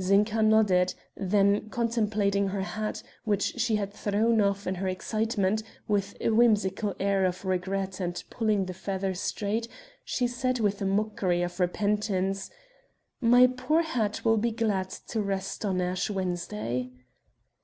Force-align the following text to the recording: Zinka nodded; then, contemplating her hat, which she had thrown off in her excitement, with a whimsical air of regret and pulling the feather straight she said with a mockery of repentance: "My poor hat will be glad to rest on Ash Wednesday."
Zinka 0.00 0.42
nodded; 0.42 0.94
then, 1.16 1.68
contemplating 1.70 2.48
her 2.48 2.62
hat, 2.62 3.04
which 3.22 3.60
she 3.60 3.76
had 3.76 3.92
thrown 3.94 4.40
off 4.40 4.66
in 4.66 4.74
her 4.74 4.88
excitement, 4.88 5.62
with 5.86 6.16
a 6.20 6.30
whimsical 6.30 6.96
air 6.98 7.24
of 7.24 7.44
regret 7.44 8.00
and 8.00 8.20
pulling 8.30 8.64
the 8.64 8.74
feather 8.74 9.14
straight 9.14 9.68
she 10.04 10.26
said 10.26 10.58
with 10.58 10.82
a 10.82 10.86
mockery 10.86 11.40
of 11.42 11.60
repentance: 11.60 12.50
"My 13.20 13.46
poor 13.46 13.82
hat 13.82 14.24
will 14.24 14.38
be 14.38 14.50
glad 14.50 14.90
to 15.06 15.22
rest 15.22 15.64
on 15.64 15.80
Ash 15.80 16.10
Wednesday." 16.10 16.90